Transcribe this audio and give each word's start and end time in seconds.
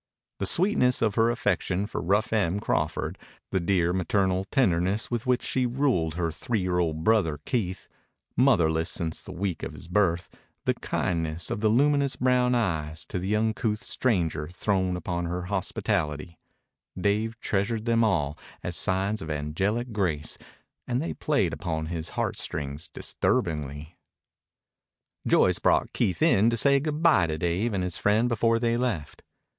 The 0.39 0.47
sweetness 0.47 1.03
of 1.03 1.13
her 1.13 1.29
affection 1.29 1.85
for 1.85 2.01
rough 2.01 2.33
Em 2.33 2.59
Crawford, 2.59 3.19
the 3.51 3.59
dear, 3.59 3.93
maternal 3.93 4.45
tenderness 4.45 5.11
with 5.11 5.27
which 5.27 5.43
she 5.43 5.67
ruled 5.67 6.15
her 6.15 6.31
three 6.31 6.59
year 6.61 6.79
old 6.79 7.03
brother 7.03 7.37
Keith, 7.45 7.87
motherless 8.35 8.89
since 8.89 9.21
the 9.21 9.31
week 9.31 9.61
of 9.61 9.73
his 9.73 9.87
birth, 9.87 10.31
the 10.65 10.73
kindness 10.73 11.51
of 11.51 11.61
the 11.61 11.69
luminous 11.69 12.15
brown 12.15 12.55
eyes 12.55 13.05
to 13.05 13.19
the 13.19 13.35
uncouth 13.35 13.83
stranger 13.83 14.47
thrown 14.47 14.97
upon 14.97 15.25
her 15.25 15.43
hospitality: 15.43 16.39
Dave 16.99 17.39
treasured 17.39 17.85
them 17.85 18.03
all 18.03 18.39
as 18.63 18.75
signs 18.75 19.21
of 19.21 19.29
angelic 19.29 19.91
grace, 19.93 20.35
and 20.87 20.99
they 20.99 21.13
played 21.13 21.53
upon 21.53 21.85
his 21.85 22.09
heartstrings 22.17 22.89
disturbingly. 22.91 23.99
Joyce 25.27 25.59
brought 25.59 25.93
Keith 25.93 26.23
in 26.23 26.49
to 26.49 26.57
say 26.57 26.79
good 26.79 27.03
bye 27.03 27.27
to 27.27 27.37
Dave 27.37 27.71
and 27.75 27.83
his 27.83 27.97
friend 27.97 28.27
before 28.27 28.57
they 28.57 28.77
left. 28.77 29.21